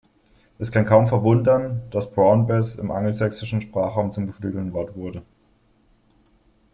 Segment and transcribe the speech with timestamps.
[0.57, 5.21] Es kann kaum verwundern, dass Brown-Bess im angelsächsischen Sprachraum zum geflügelten Wort wurde.